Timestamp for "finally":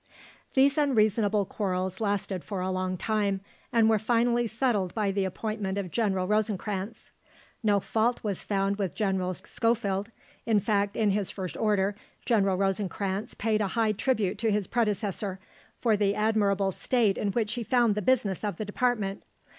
3.99-4.47